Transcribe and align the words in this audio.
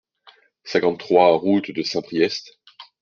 cinquante-trois 0.63 1.37
route 1.37 1.69
de 1.69 1.83
Saint-Priest 1.83 2.57